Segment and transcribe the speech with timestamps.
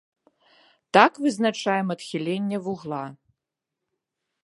[0.97, 3.05] Так вызначаем адхіленне вугла.